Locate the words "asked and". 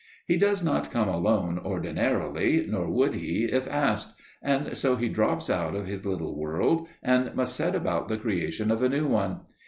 3.67-4.75